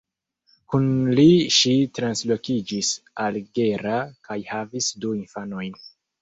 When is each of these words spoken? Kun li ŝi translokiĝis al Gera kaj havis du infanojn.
Kun 0.73 0.85
li 1.19 1.25
ŝi 1.57 1.73
translokiĝis 1.97 2.89
al 3.25 3.37
Gera 3.59 3.99
kaj 4.31 4.39
havis 4.55 4.89
du 5.05 5.13
infanojn. 5.21 5.79